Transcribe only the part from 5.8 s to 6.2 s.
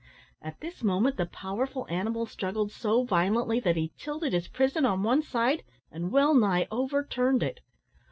and